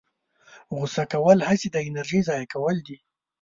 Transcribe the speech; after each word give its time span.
غوسه 0.77 1.03
کول 1.13 1.39
هسې 1.49 1.67
د 1.71 1.77
انرژۍ 1.87 2.21
ضایع 2.29 2.47
کول 2.53 2.75
دي. 2.87 2.97